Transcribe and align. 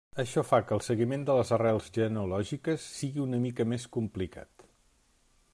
Això 0.21 0.43
fa 0.51 0.59
que 0.69 0.73
el 0.77 0.79
seguiment 0.85 1.25
de 1.27 1.35
les 1.41 1.51
arrels 1.57 1.91
genealògiques 1.99 2.89
sigui 2.97 3.25
una 3.27 3.43
mica 3.47 3.71
més 3.75 3.89
complicat. 3.99 4.71